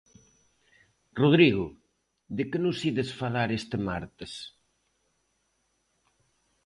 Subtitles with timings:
[1.21, 1.65] Rodrigo,
[2.37, 4.31] de que nos ides falar este martes?